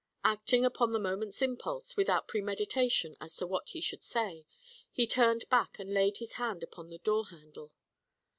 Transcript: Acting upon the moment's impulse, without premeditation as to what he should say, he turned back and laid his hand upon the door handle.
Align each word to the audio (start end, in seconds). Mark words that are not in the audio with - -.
Acting 0.23 0.65
upon 0.65 0.93
the 0.93 0.99
moment's 0.99 1.43
impulse, 1.43 1.95
without 1.95 2.27
premeditation 2.27 3.15
as 3.21 3.35
to 3.37 3.45
what 3.45 3.69
he 3.69 3.81
should 3.81 4.01
say, 4.01 4.47
he 4.91 5.05
turned 5.05 5.47
back 5.49 5.77
and 5.77 5.93
laid 5.93 6.17
his 6.17 6.33
hand 6.41 6.63
upon 6.63 6.89
the 6.89 6.97
door 6.97 7.27
handle. 7.27 7.71